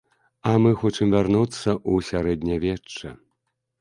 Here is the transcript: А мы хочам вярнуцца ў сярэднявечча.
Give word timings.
А 0.51 0.53
мы 0.61 0.71
хочам 0.83 1.13
вярнуцца 1.15 1.69
ў 1.91 2.09
сярэднявечча. 2.11 3.17